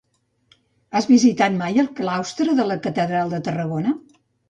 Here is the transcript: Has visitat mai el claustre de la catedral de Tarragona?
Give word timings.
Has 0.99 1.09
visitat 1.11 1.55
mai 1.61 1.79
el 1.85 1.91
claustre 2.01 2.59
de 2.63 2.69
la 2.73 2.81
catedral 2.89 3.37
de 3.37 3.45
Tarragona? 3.51 3.99